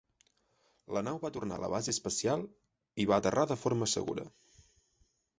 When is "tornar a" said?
1.35-1.61